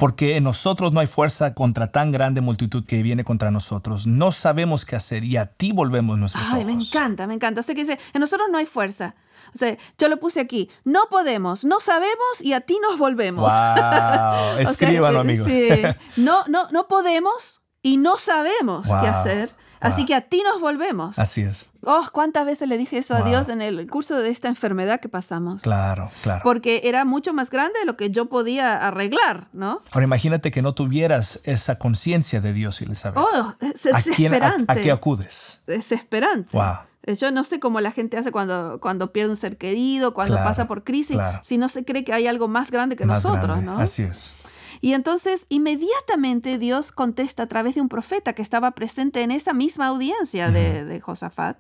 Porque 0.01 0.37
en 0.37 0.45
nosotros 0.45 0.93
no 0.93 1.01
hay 1.01 1.07
fuerza 1.07 1.53
contra 1.53 1.93
tan 1.93 2.11
grande 2.11 2.41
multitud 2.41 2.87
que 2.87 3.03
viene 3.03 3.23
contra 3.23 3.51
nosotros. 3.51 4.07
No 4.07 4.33
sabemos 4.33 4.87
qué 4.87 4.97
hacer 4.97 5.25
y 5.25 5.37
a 5.37 5.45
ti 5.45 5.73
volvemos 5.73 6.19
nuestros 6.19 6.43
Ay, 6.51 6.65
me 6.65 6.73
encanta, 6.73 7.27
me 7.27 7.35
encanta. 7.35 7.61
O 7.61 7.63
sea 7.63 7.75
que 7.75 7.83
dice, 7.83 7.99
en 8.15 8.21
nosotros 8.21 8.49
no 8.51 8.57
hay 8.57 8.65
fuerza. 8.65 9.15
O 9.55 9.59
sea, 9.59 9.77
yo 9.99 10.09
lo 10.09 10.17
puse 10.17 10.41
aquí, 10.41 10.71
no 10.85 11.01
podemos, 11.11 11.65
no 11.67 11.81
sabemos 11.81 12.41
y 12.41 12.55
a 12.55 12.63
ti 12.63 12.79
nos 12.83 12.99
volvemos. 12.99 13.53
Wow. 13.53 14.59
Escríbanlo, 14.71 15.21
amigos. 15.21 15.51
Sí. 15.51 15.69
No, 16.17 16.45
no, 16.49 16.71
no 16.71 16.89
podemos 16.89 17.61
y 17.83 17.99
no 17.99 18.17
sabemos 18.17 18.89
qué 19.03 19.07
hacer. 19.07 19.51
Así 19.81 20.07
que 20.07 20.15
a 20.15 20.21
ti 20.21 20.43
nos 20.45 20.61
volvemos. 20.61 21.19
Así 21.19 21.43
es. 21.43 21.67
Oh, 21.83 22.07
cuántas 22.13 22.45
veces 22.45 22.69
le 22.69 22.77
dije 22.77 22.99
eso 22.99 23.17
a 23.17 23.23
Dios 23.23 23.49
en 23.49 23.63
el 23.63 23.89
curso 23.89 24.17
de 24.17 24.29
esta 24.29 24.49
enfermedad 24.49 25.01
que 25.01 25.09
pasamos. 25.09 25.63
Claro, 25.63 26.11
claro. 26.23 26.41
Porque 26.43 26.83
era 26.85 27.07
mucho 27.07 27.33
más 27.33 27.49
grande 27.49 27.79
de 27.81 27.87
lo 27.87 27.97
que 27.97 28.11
yo 28.11 28.27
podía 28.27 28.77
arreglar, 28.87 29.49
¿no? 29.53 29.83
Ahora 29.93 30.05
imagínate 30.05 30.51
que 30.51 30.61
no 30.61 30.75
tuvieras 30.75 31.41
esa 31.45 31.79
conciencia 31.79 32.41
de 32.43 32.53
Dios, 32.53 32.83
Elizabeth. 32.83 33.19
Oh, 33.19 33.55
es 33.61 33.83
desesperante. 33.83 34.71
¿A, 34.71 34.77
qué 34.77 34.91
acudes? 34.91 35.61
Desesperante. 35.67 36.51
Wow. 36.53 36.81
Eh, 37.05 37.17
yo 37.17 37.31
no 37.31 37.45
sé 37.45 37.61
cómo 37.61 37.81
la 37.81 37.93
gente 37.93 38.19
hace 38.19 38.31
cuando, 38.31 38.79
cuando 38.81 39.13
pierde 39.13 39.31
un 39.31 39.37
ser 39.37 39.57
querido, 39.57 40.13
cuando 40.13 40.37
pasa 40.37 40.69
por 40.69 40.85
crisis, 40.85 41.17
si 41.43 41.57
no 41.57 41.69
se 41.71 41.85
cree 41.85 42.05
que 42.05 42.13
hay 42.13 42.27
algo 42.27 42.47
más 42.47 42.71
grande 42.71 42.97
que 42.97 43.07
nosotros, 43.07 43.63
¿no? 43.63 43.79
Así 43.79 44.03
es. 44.03 44.33
Y 44.81 44.95
entonces 44.95 45.47
inmediatamente 45.49 46.59
Dios 46.59 46.93
contesta 46.93 47.45
a 47.45 47.47
través 47.47 47.75
de 47.75 47.81
un 47.81 47.89
profeta 47.89 48.33
que 48.33 48.43
estaba 48.43 48.71
presente 48.73 49.23
en 49.23 49.31
esa 49.31 49.53
misma 49.53 49.89
audiencia 49.89 50.51
de, 50.51 51.01
Josafat. 51.01 51.59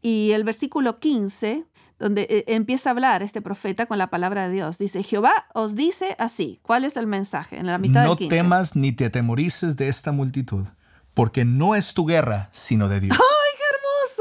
Y 0.00 0.32
el 0.32 0.44
versículo 0.44 0.98
15 0.98 1.66
donde 1.98 2.22
eh, 2.22 2.44
empieza 2.48 2.90
a 2.90 2.92
hablar 2.92 3.22
este 3.22 3.40
profeta 3.40 3.86
con 3.86 3.96
la 3.96 4.10
palabra 4.10 4.48
de 4.48 4.54
Dios. 4.54 4.76
Dice, 4.78 5.04
Jehová 5.04 5.46
os 5.54 5.76
dice 5.76 6.16
así. 6.18 6.58
¿Cuál 6.62 6.84
es 6.84 6.96
el 6.96 7.06
mensaje? 7.06 7.58
En 7.58 7.66
la 7.66 7.78
mitad 7.78 8.04
no 8.04 8.16
del 8.16 8.28
temas 8.28 8.74
ni 8.74 8.90
te 8.90 9.04
atemorices 9.04 9.76
de 9.76 9.86
esta 9.86 10.10
multitud, 10.10 10.66
porque 11.14 11.44
no 11.44 11.76
es 11.76 11.94
tu 11.94 12.04
guerra, 12.04 12.48
sino 12.50 12.88
de 12.88 12.98
Dios. 12.98 13.16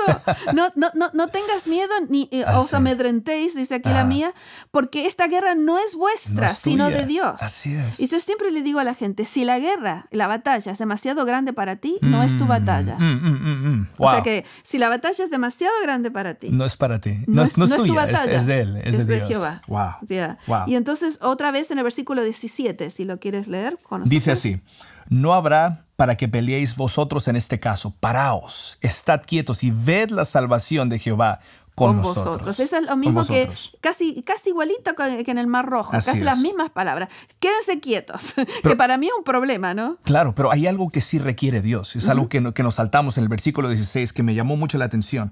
¡Ay, 0.07 0.15
qué 0.25 0.53
No, 0.53 0.67
no, 0.75 0.87
no, 0.93 1.09
no 1.13 1.27
tengas 1.27 1.67
miedo 1.67 1.91
ni 2.09 2.29
eh, 2.31 2.43
os 2.55 2.73
amedrentéis, 2.73 3.55
dice 3.55 3.75
aquí 3.75 3.89
la 3.89 4.03
mía, 4.03 4.33
porque 4.71 5.07
esta 5.07 5.27
guerra 5.27 5.55
no 5.55 5.79
es 5.79 5.95
vuestra, 5.95 6.55
sino 6.55 6.89
de 6.89 7.05
Dios. 7.05 7.41
Así 7.41 7.73
es. 7.73 7.99
Y 7.99 8.07
yo 8.07 8.19
siempre 8.19 8.51
le 8.51 8.61
digo 8.61 8.79
a 8.79 8.83
la 8.83 8.93
gente, 8.93 9.25
si 9.25 9.45
la 9.45 9.59
guerra, 9.59 10.07
la 10.11 10.27
batalla 10.27 10.71
es 10.71 10.77
demasiado 10.77 11.25
grande 11.25 11.53
para 11.53 11.75
ti, 11.75 11.97
no 12.01 12.23
es 12.23 12.37
tu 12.37 12.45
batalla. 12.45 12.97
Mm, 12.97 13.03
mm, 13.03 13.71
mm, 13.71 13.87
o 13.97 14.11
sea 14.11 14.23
que 14.23 14.45
si 14.63 14.77
la 14.77 14.89
batalla 14.89 15.23
es 15.23 15.29
demasiado 15.29 15.73
grande 15.83 16.11
para 16.11 16.35
ti, 16.35 16.49
no 16.49 16.65
es 16.65 16.77
para 16.77 16.99
ti, 16.99 17.23
no, 17.27 17.43
es, 17.43 17.57
no 17.57 17.65
es, 17.65 17.75
tu 17.75 17.93
batalla, 17.93 18.37
es, 18.37 18.45
de 18.45 18.61
él, 18.61 18.77
es, 18.83 19.07
de, 19.07 19.21
Jehová. 19.21 19.61
Wow. 19.67 20.65
Y 20.67 20.75
entonces 20.75 21.19
otra 21.21 21.51
vez 21.51 21.71
en 21.71 21.77
el 21.77 21.83
versículo 21.83 22.23
17, 22.23 22.89
si 22.89 23.05
lo 23.05 23.19
quieres 23.19 23.47
leer, 23.47 23.77
con 23.81 24.03
dice 24.03 24.31
así: 24.31 24.61
No 25.09 25.33
habrá 25.33 25.85
para 26.01 26.17
que 26.17 26.27
peleéis 26.27 26.75
vosotros 26.75 27.27
en 27.27 27.35
este 27.35 27.59
caso. 27.59 27.93
Paraos, 27.99 28.79
estad 28.81 29.21
quietos 29.23 29.63
y 29.63 29.69
ved 29.69 30.09
la 30.09 30.25
salvación 30.25 30.89
de 30.89 30.97
Jehová 30.97 31.41
con, 31.75 32.01
vosotros. 32.01 32.59
Eso 32.59 32.77
es 32.77 32.85
lo 32.85 32.97
mismo 32.97 33.25
que 33.25 33.49
casi, 33.79 34.23
casi 34.23 34.49
igualito 34.49 34.93
que 34.95 35.31
en 35.31 35.37
el 35.37 35.47
Mar 35.47 35.65
Rojo, 35.65 35.91
casi 35.91 36.21
las 36.21 36.37
mismas 36.37 36.69
palabras. 36.69 37.09
Quédense 37.39 37.79
quietos, 37.79 38.33
que 38.63 38.75
para 38.75 38.97
mí 38.97 39.07
es 39.07 39.13
un 39.17 39.23
problema, 39.23 39.73
¿no? 39.73 39.97
Claro, 40.03 40.35
pero 40.35 40.51
hay 40.51 40.67
algo 40.67 40.89
que 40.89 41.01
sí 41.01 41.19
requiere 41.19 41.61
Dios. 41.61 41.95
Es 41.95 42.07
algo 42.07 42.29
que, 42.29 42.53
que, 42.53 42.63
nos 42.63 42.75
saltamos 42.75 43.17
en 43.17 43.23
el 43.23 43.29
versículo 43.29 43.69
16 43.69 44.13
que 44.13 44.23
me 44.23 44.35
llamó 44.35 44.57
mucho 44.57 44.77
la 44.77 44.85
atención. 44.85 45.31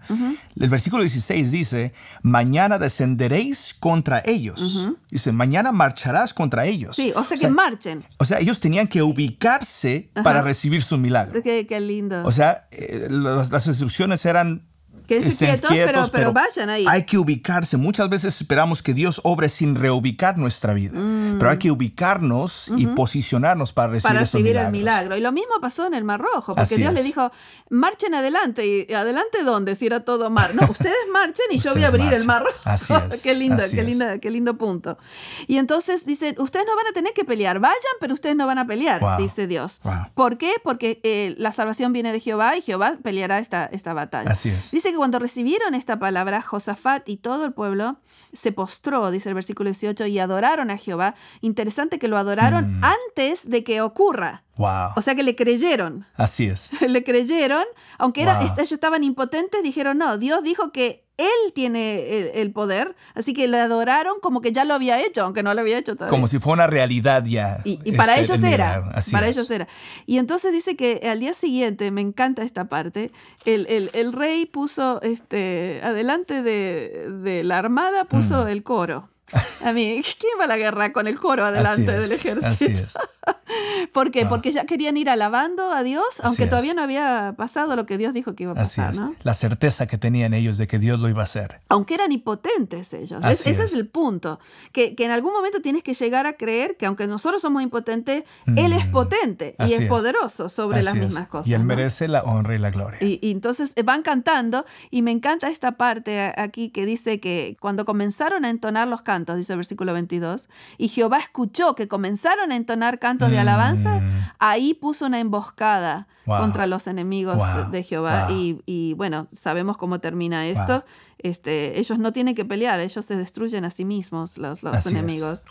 El 0.60 0.69
versículo 0.69 1.03
16 1.03 1.51
dice, 1.51 1.93
mañana 2.22 2.77
descenderéis 2.79 3.75
contra 3.79 4.22
ellos. 4.25 4.89
Dice, 5.10 5.31
mañana 5.31 5.72
marcharás 5.72 6.34
contra 6.34 6.65
ellos. 6.65 6.96
Sí, 6.96 7.12
o 7.15 7.24
sea 7.24 7.38
que 7.38 7.50
marchen. 7.50 8.03
O 8.17 8.25
sea, 8.25 8.39
ellos 8.39 8.60
tenían 8.60 8.88
que 8.88 9.01
ubicarse 9.01 10.10
para 10.24 10.41
recibir 10.41 10.84
su 10.84 10.98
milagro. 10.98 11.41
Qué, 11.43 11.67
qué 11.67 11.79
lindo. 11.79 12.25
O 12.25 12.31
sea, 12.31 12.67
eh, 12.72 13.08
las 13.10 13.67
instrucciones 13.67 14.25
eran 14.25 14.69
Quédense 15.10 15.43
quietos, 15.43 15.72
quietos, 15.72 16.10
pero, 16.12 16.31
vayan 16.31 16.69
ahí. 16.69 16.86
Hay 16.88 17.03
que 17.03 17.17
ubicarse. 17.17 17.77
Muchas 17.77 18.10
veces 18.10 18.39
esperamos 18.39 18.84
que 18.84 18.93
Dios 18.93 19.19
obre 19.24 19.50
sin 19.50 19.74
reubicar 19.74 20.38
nuestra 20.38 20.74
vida. 20.74 21.00
Mm. 21.00 21.39
Pero 21.39 21.50
hay 21.50 21.58
que 21.58 21.72
ubicarnos 21.72 22.72
y 22.77 22.86
posicionarnos 22.86 23.74
para 23.74 23.93
recibir, 23.93 24.03
para 24.03 24.19
recibir 24.19 24.58
el 24.58 24.72
milagro. 24.72 25.17
Y 25.17 25.22
lo 25.22 25.31
mismo 25.31 25.55
pasó 25.60 25.88
en 25.88 25.96
el 25.96 26.03
Mar 26.03 26.22
Rojo, 26.22 26.53
porque 26.53 26.77
Dios 26.77 26.93
le 26.93 27.01
dijo, 27.01 27.31
marchen 27.72 28.13
adelante. 28.13 28.86
¿Y 28.88 28.93
adelante 28.93 29.41
dónde? 29.43 29.75
Si 29.75 29.88
era 29.88 30.01
todo 30.01 30.29
mar. 30.29 30.53
No, 30.53 30.62
ustedes 30.69 30.93
marchen 31.12 31.46
y 31.50 31.58
yo 31.58 31.74
voy 31.74 31.84
a 31.86 31.88
abrir 31.88 32.13
el 32.13 32.25
Mar 32.25 32.43
Rojo. 32.43 32.60
Así 32.65 32.93
es. 32.93 33.22
qué 33.24 33.34
lindo, 33.34 33.63
qué, 33.72 33.84
linda, 33.84 34.19
qué 34.19 34.29
lindo 34.29 34.60
punto. 34.60 35.00
Y 35.48 35.58
entonces 35.58 36.05
dicen, 36.05 36.36
ustedes 36.38 36.67
no 36.67 36.75
van 36.75 36.86
a 36.86 36.93
tener 36.93 37.13
que 37.13 37.25
pelear. 37.25 37.60
Vayan, 37.60 37.77
pero 38.00 38.13
ustedes 38.13 38.36
no 38.36 38.46
van 38.46 38.60
a 38.60 38.67
pelear, 38.67 39.01
dice 39.17 39.48
Dios. 39.48 39.81
¿Por 40.13 40.38
qué? 40.38 40.53
Porque 40.63 41.00
eh, 41.03 41.34
la 41.39 41.51
salvación 41.51 41.93
viene 41.93 42.12
de 42.12 42.19
Jehová 42.19 42.58
y 42.58 42.62
Jehová 42.62 42.98
peleará 43.01 43.39
esta, 43.39 43.65
esta 43.65 43.96
batalla. 43.96 44.29
Así 44.29 44.50
es. 44.50 44.72
Dice 44.80 44.92
que 44.92 44.96
cuando 44.96 45.20
recibieron 45.20 45.76
esta 45.76 46.00
palabra, 46.00 46.42
Josafat 46.42 47.10
y 47.10 47.18
todo 47.18 47.44
el 47.44 47.52
pueblo 47.52 47.98
se 48.32 48.54
postró, 48.54 49.12
dice 49.12 49.28
el 49.28 49.36
versículo 49.36 49.68
18, 49.68 50.06
y 50.06 50.20
adoraron 50.20 50.72
a 50.72 50.78
Jehová. 50.78 51.16
Interesante 51.42 52.00
que 52.00 52.08
lo 52.08 52.18
adoraron 52.18 52.80
mm. 52.80 52.82
antes 52.86 53.50
de 53.50 53.66
que 53.66 53.82
ocurra. 53.82 54.46
Wow. 54.56 54.92
O 54.96 55.02
sea 55.02 55.16
que 55.16 55.24
le 55.24 55.36
creyeron. 55.36 56.06
Así 56.16 56.46
es. 56.46 56.70
le 56.88 57.04
creyeron, 57.04 57.66
aunque 57.98 58.22
era, 58.22 58.42
ellos 58.42 58.72
estaban 58.72 59.04
impotentes, 59.04 59.62
dijeron, 59.64 59.98
no, 59.98 60.18
Dios 60.18 60.44
dijo 60.44 60.72
que 60.72 61.09
él 61.20 61.54
tiene 61.54 62.32
el, 62.40 62.52
poder, 62.52 62.96
así 63.14 63.34
que 63.34 63.48
le 63.48 63.60
adoraron 63.60 64.16
como 64.22 64.42
que 64.42 64.54
ya 64.54 64.64
lo 64.64 64.74
había 64.74 65.00
hecho, 65.00 65.24
aunque 65.24 65.44
no 65.44 65.54
lo 65.54 65.62
había 65.62 65.78
hecho 65.78 65.96
todavía. 65.96 66.10
Como 66.10 66.28
si 66.28 66.40
fuera 66.40 66.64
una 66.64 66.68
realidad 66.68 67.26
ya. 67.26 67.60
Y, 67.66 67.92
para 67.92 68.20
ellos 68.20 68.42
era. 68.42 68.94
Para 69.12 69.28
ellos 69.28 69.52
era. 69.52 69.68
Y 70.06 70.18
entonces 70.18 70.54
dice 70.54 70.76
que 70.76 71.02
al 71.10 71.20
día 71.20 71.34
siguiente, 71.34 71.92
me 71.92 72.02
encanta 72.02 72.44
esta 72.44 72.66
parte, 72.66 73.12
el, 73.46 74.14
rey 74.14 74.46
puso, 74.46 75.02
este, 75.02 75.82
adelante 75.84 76.42
de, 76.42 77.44
la 77.44 77.58
armada, 77.58 78.06
puso 78.06 78.46
mm. 78.46 78.48
el 78.48 78.64
coro. 78.64 79.10
A 79.64 79.74
mí, 79.74 80.02
¿quién 80.20 80.34
va 80.40 80.46
a 80.46 80.48
la 80.48 80.58
guerra 80.58 80.94
con 80.94 81.08
el 81.08 81.20
coro 81.20 81.46
adelante 81.46 81.92
del 81.92 82.12
ejército? 82.12 83.00
¿Por 83.94 84.12
qué? 84.12 84.24
Ah. 84.24 84.30
Porque 84.30 84.52
ya 84.52 84.66
querían 84.66 84.98
ir 84.98 85.10
alabando 85.10 85.72
a 85.72 85.84
Dios, 85.84 86.22
aunque 86.24 86.48
todavía 86.48 86.74
no 86.74 86.82
había 86.82 87.34
pasado 87.38 87.76
lo 87.76 87.86
que 87.86 87.98
Dios 87.98 88.14
dijo 88.14 88.36
que 88.36 88.44
iba 88.44 88.54
a 88.54 88.56
pasar. 88.56 88.96
¿no? 88.96 89.16
La 89.24 89.34
certeza 89.34 89.88
que 89.88 89.98
tenían 89.98 90.34
ellos 90.34 90.58
de 90.58 90.68
que 90.68 90.80
Dios 90.80 91.00
lo 91.00 91.10
iba 91.10 91.22
a 91.22 91.26
hacer. 91.26 91.62
Aunque 91.70 91.96
eran 91.96 92.12
impotentes 92.12 92.94
ellos. 92.94 93.24
ese 93.26 93.52
es. 93.52 93.74
el 93.74 93.88
punto. 93.88 94.40
Que, 94.72 94.96
en 94.98 95.12
algún 95.12 95.34
momento 95.34 95.62
tienes 95.62 95.84
que 95.84 95.94
llegar 95.94 96.26
a 96.26 96.34
creer 96.34 96.78
que 96.78 96.86
aunque 96.86 97.08
nosotros 97.08 97.42
somos 97.42 97.64
impotentes, 97.64 98.24
Él 98.56 98.74
es 98.74 98.88
mm. 98.88 98.92
potente 98.92 99.56
y 99.68 99.74
es, 99.74 99.88
poderoso 99.90 100.50
sobre 100.50 100.84
las 100.84 100.96
mismas 100.96 101.28
cosas. 101.28 101.48
Y 101.48 101.54
Él 101.54 101.64
merece 101.64 102.08
la 102.08 102.24
honra 102.24 102.56
y 102.56 102.60
la 102.60 102.72
gloria. 102.72 103.00
Y, 103.02 103.20
y 103.22 103.32
entonces 103.32 103.74
eh, 103.76 103.84
van 103.84 104.04
cantando 104.04 104.66
y 104.92 105.02
me 105.02 105.12
encanta 105.12 105.50
esta 105.50 105.74
parte 105.74 106.34
aquí 106.38 106.70
que 106.70 106.86
dice 106.86 107.20
que 107.20 107.58
cuando 107.60 107.86
comenzaron 107.86 108.46
a 108.46 108.50
entonar 108.50 108.88
los 108.88 109.02
cantos, 109.02 109.19
dice 109.26 109.54
el 109.54 109.58
versículo 109.58 109.94
22, 109.94 110.50
y 110.78 110.88
Jehová 110.90 111.20
escuchó 111.20 111.76
que 111.76 111.88
comenzaron 111.88 112.52
a 112.52 112.56
entonar 112.56 113.00
cantos 113.00 113.30
de 113.30 113.38
mm. 113.38 113.40
alabanza, 113.40 114.02
ahí 114.40 114.74
puso 114.74 115.06
una 115.06 115.20
emboscada 115.20 116.08
contra 116.26 116.68
los 116.68 116.88
enemigos 116.88 117.42
de, 117.72 117.84
Jehová. 117.84 118.28
Y, 118.30 118.94
bueno, 118.96 119.28
sabemos 119.34 119.78
cómo 119.78 120.00
termina 120.00 120.48
esto. 120.48 120.84
Este, 121.22 121.78
ellos 121.78 122.00
no 122.00 122.14
tienen 122.14 122.34
que 122.34 122.46
pelear, 122.46 122.80
ellos 122.80 123.04
se 123.04 123.18
destruyen 123.18 123.66
a 123.66 123.72
sí 123.72 123.84
mismos, 123.84 124.38
los, 124.38 124.64
los 124.64 124.86
enemigos. 124.86 125.44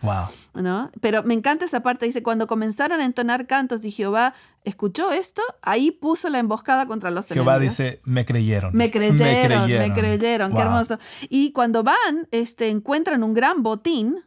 ¿no? 0.55 0.91
Pero 1.01 1.23
me 1.25 1.35
encanta 1.35 1.67
esa 1.67 1.81
parte, 1.81 2.07
dice, 2.07 2.23
cuando 2.23 2.47
comenzaron 2.47 3.01
a 3.01 3.05
entonar 3.05 3.47
cantos 3.47 3.85
y 3.85 3.91
Jehová 3.91 4.33
escuchó 4.65 5.13
esto, 5.13 5.43
ahí 5.61 5.91
puso 5.91 6.31
la 6.31 6.39
emboscada 6.39 6.87
contra 6.87 7.11
los 7.11 7.31
enemigos. 7.31 7.45
Jehová 7.45 7.59
dice, 7.59 8.01
me 8.05 8.25
creyeron. 8.25 8.75
Me 8.75 8.91
creyeron, 8.91 9.69
me 9.69 9.93
creyeron, 9.93 10.55
qué 10.55 10.61
hermoso. 10.61 10.99
Y 11.29 11.53
cuando 11.53 11.83
van, 11.83 12.29
este, 12.31 12.69
encuentran 12.69 13.23
un 13.23 13.35
gran 13.35 13.58
botín, 13.63 14.23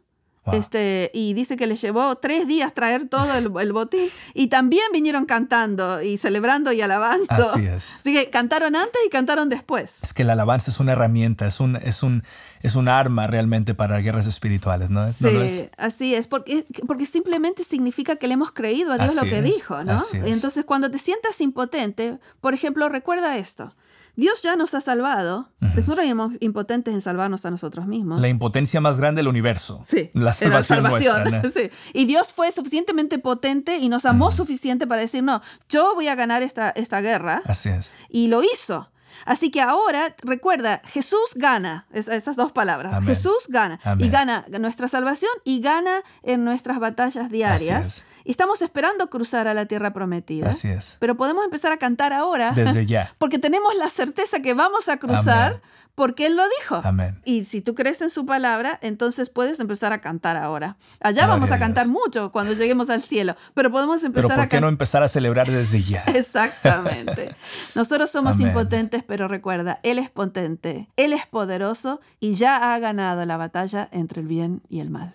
este, 0.50 1.12
y 1.14 1.34
dice 1.34 1.56
que 1.56 1.68
les 1.68 1.80
llevó 1.80 2.16
tres 2.16 2.48
días 2.48 2.74
traer 2.74 3.08
todo 3.08 3.32
el, 3.60 3.72
botín 3.72 4.08
y 4.34 4.48
también 4.48 4.82
vinieron 4.92 5.24
cantando 5.24 6.02
y 6.02 6.18
celebrando 6.18 6.72
y 6.72 6.80
alabando. 6.80 7.26
Así 7.28 7.66
es. 7.66 7.92
Así 8.00 8.12
que 8.12 8.28
cantaron 8.28 8.74
antes 8.74 9.00
y 9.06 9.08
cantaron 9.08 9.48
después. 9.48 10.02
Es 10.02 10.12
que 10.12 10.24
la 10.24 10.32
alabanza 10.32 10.72
es 10.72 10.80
una 10.80 10.92
herramienta, 10.92 11.46
es 11.46 11.60
un, 11.60 11.76
es 11.76 12.02
un, 12.02 12.24
es 12.60 12.74
un 12.74 12.88
arma 12.88 13.28
realmente 13.28 13.74
para 13.74 13.98
guerras 13.98 14.26
espirituales, 14.26 14.90
¿no? 14.90 15.12
Sí, 15.12 15.68
así 15.76 16.14
es, 16.16 16.26
porque, 16.26 16.66
porque 16.88 17.06
simplemente 17.06 17.62
significa 17.62 18.16
que 18.16 18.26
le 18.26 18.34
hemos 18.34 18.50
creído 18.50 18.92
a 18.92 18.98
Dios 18.98 19.14
lo 19.14 19.22
que 19.22 19.42
dijo, 19.42 19.84
¿no? 19.84 20.02
Entonces 20.12 20.64
cuando 20.64 20.90
te 20.90 20.98
sientas 20.98 21.40
impotente, 21.40 22.18
por 22.40 22.52
ejemplo, 22.52 22.88
recuerda 22.88 23.38
esto. 23.38 23.76
Dios 24.14 24.42
ya 24.42 24.56
nos 24.56 24.74
ha 24.74 24.80
salvado. 24.80 25.48
Nosotros 25.74 26.06
somos 26.06 26.32
impotentes 26.40 26.92
en 26.92 27.00
salvarnos 27.00 27.46
a 27.46 27.50
nosotros 27.50 27.86
mismos. 27.86 28.20
La 28.20 28.28
impotencia 28.28 28.80
más 28.80 28.98
grande 28.98 29.20
del 29.20 29.28
universo. 29.28 29.82
Sí. 29.86 30.10
La 30.12 30.34
salvación. 30.34 31.42
sí. 31.54 31.70
Y 31.94 32.04
Dios 32.04 32.32
fue 32.32 32.52
suficientemente 32.52 33.18
potente 33.18 33.78
y 33.78 33.88
nos 33.88 34.04
amó 34.04 34.30
suficiente 34.30 34.86
para 34.86 35.00
decir, 35.00 35.22
no, 35.22 35.40
yo 35.68 35.94
voy 35.94 36.08
a 36.08 36.14
ganar 36.14 36.42
esta, 36.42 36.70
esta 36.70 37.00
guerra. 37.00 37.42
Así 37.46 37.70
es. 37.70 37.92
Y 38.10 38.28
lo 38.28 38.42
hizo. 38.42 38.88
Así 39.24 39.50
que 39.50 39.60
ahora, 39.60 40.14
recuerda, 40.22 40.82
Jesús 40.86 41.34
gana, 41.36 41.86
esas 41.92 42.36
dos 42.36 42.52
palabras. 42.52 43.04
Jesús 43.04 43.46
gana. 43.48 43.78
Y 43.98 44.08
gana 44.08 44.44
nuestra 44.60 44.88
salvación 44.88 45.32
y 45.44 45.60
gana 45.60 46.02
en 46.22 46.44
nuestras 46.44 46.78
batallas 46.78 47.30
diarias. 47.30 48.04
Y 48.24 48.30
estamos 48.30 48.62
esperando 48.62 49.08
cruzar 49.08 49.48
a 49.48 49.54
la 49.54 49.66
tierra 49.66 49.92
prometida. 49.92 50.50
Así 50.50 50.68
es. 50.68 50.96
Pero 51.00 51.16
podemos 51.16 51.44
empezar 51.44 51.72
a 51.72 51.78
cantar 51.78 52.12
ahora. 52.12 52.52
Desde 52.52 52.86
ya. 52.86 53.14
Porque 53.18 53.38
tenemos 53.38 53.74
la 53.74 53.90
certeza 53.90 54.40
que 54.40 54.54
vamos 54.54 54.88
a 54.88 54.96
cruzar 54.98 55.60
porque 55.94 56.26
Él 56.26 56.36
lo 56.36 56.42
dijo. 56.60 56.80
Amén. 56.84 57.20
Y 57.24 57.44
si 57.44 57.60
tú 57.60 57.74
crees 57.74 58.00
en 58.00 58.10
su 58.10 58.24
palabra, 58.24 58.78
entonces 58.82 59.28
puedes 59.28 59.60
empezar 59.60 59.92
a 59.92 60.00
cantar 60.00 60.36
ahora. 60.36 60.76
Allá 61.00 61.26
vamos 61.26 61.50
a 61.50 61.58
cantar 61.58 61.88
mucho 61.88 62.32
cuando 62.32 62.54
lleguemos 62.54 62.90
al 62.90 63.02
cielo, 63.02 63.36
pero 63.54 63.70
podemos 63.70 64.02
empezar 64.02 64.30
pero 64.30 64.40
¿por 64.40 64.48
qué 64.48 64.60
no 64.60 64.68
empezar 64.68 65.02
a 65.02 65.08
celebrar 65.08 65.50
desde 65.50 65.82
ya? 65.82 66.02
Exactamente. 66.06 67.34
Nosotros 67.74 68.10
somos 68.10 68.40
impotentes, 68.40 69.02
pero 69.04 69.28
recuerda, 69.28 69.80
Él 69.82 69.98
es 69.98 70.10
potente, 70.10 70.88
Él 70.96 71.12
es 71.12 71.26
poderoso 71.26 72.00
y 72.20 72.34
ya 72.34 72.74
ha 72.74 72.78
ganado 72.78 73.24
la 73.26 73.36
batalla 73.36 73.88
entre 73.92 74.22
el 74.22 74.26
bien 74.26 74.62
y 74.68 74.80
el 74.80 74.90
mal. 74.90 75.14